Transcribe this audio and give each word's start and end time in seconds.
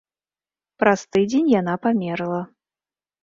Праз 0.83 1.03
тыдзень 1.17 1.51
яна 1.59 1.75
памерла. 1.85 2.39